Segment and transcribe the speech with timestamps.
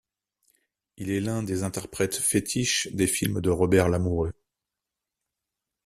[0.97, 4.33] Il est l'un des interprètes fétiches des films de Robert Lamoureux.